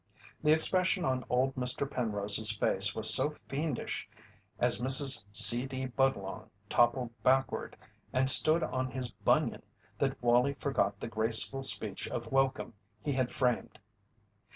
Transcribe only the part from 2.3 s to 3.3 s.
face was so